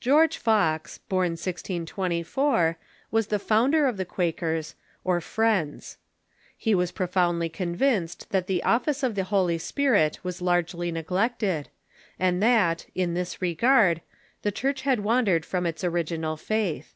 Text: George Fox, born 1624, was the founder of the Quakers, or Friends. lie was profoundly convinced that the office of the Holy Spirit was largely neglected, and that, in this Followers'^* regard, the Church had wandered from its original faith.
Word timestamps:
George 0.00 0.38
Fox, 0.38 0.96
born 0.96 1.32
1624, 1.32 2.78
was 3.10 3.26
the 3.26 3.38
founder 3.38 3.86
of 3.86 3.98
the 3.98 4.06
Quakers, 4.06 4.76
or 5.04 5.20
Friends. 5.20 5.98
lie 6.64 6.72
was 6.72 6.90
profoundly 6.90 7.50
convinced 7.50 8.30
that 8.30 8.46
the 8.46 8.62
office 8.62 9.02
of 9.02 9.14
the 9.14 9.24
Holy 9.24 9.58
Spirit 9.58 10.18
was 10.24 10.40
largely 10.40 10.90
neglected, 10.90 11.68
and 12.18 12.42
that, 12.42 12.86
in 12.94 13.12
this 13.12 13.34
Followers'^* 13.36 13.40
regard, 13.42 14.00
the 14.40 14.52
Church 14.52 14.80
had 14.88 15.00
wandered 15.00 15.44
from 15.44 15.66
its 15.66 15.84
original 15.84 16.38
faith. 16.38 16.94